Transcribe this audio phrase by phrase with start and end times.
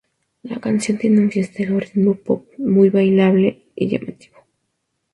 [0.41, 4.37] La canción tiene un fiestero ritmo pop muy bailable y llamativo.